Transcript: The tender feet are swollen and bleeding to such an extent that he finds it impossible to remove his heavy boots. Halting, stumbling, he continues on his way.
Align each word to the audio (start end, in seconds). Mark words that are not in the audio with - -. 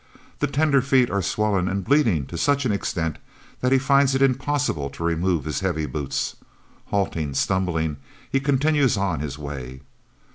The 0.39 0.47
tender 0.47 0.81
feet 0.81 1.11
are 1.11 1.21
swollen 1.21 1.67
and 1.67 1.85
bleeding 1.85 2.25
to 2.25 2.35
such 2.35 2.65
an 2.65 2.71
extent 2.71 3.19
that 3.59 3.71
he 3.71 3.77
finds 3.77 4.15
it 4.15 4.21
impossible 4.23 4.89
to 4.89 5.03
remove 5.03 5.45
his 5.45 5.59
heavy 5.59 5.85
boots. 5.85 6.37
Halting, 6.85 7.35
stumbling, 7.35 7.97
he 8.31 8.39
continues 8.39 8.97
on 8.97 9.19
his 9.19 9.37
way. 9.37 9.81